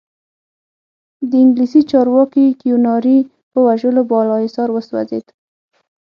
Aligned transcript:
د 1.29 1.31
انګلیسي 1.43 1.81
چارواکي 1.91 2.45
کیوناري 2.61 3.17
په 3.51 3.59
وژلو 3.67 4.01
بالاحصار 4.11 4.69
وسوځېد. 4.71 5.25